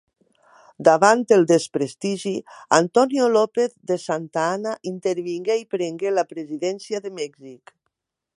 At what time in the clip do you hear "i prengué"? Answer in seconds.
5.65-6.17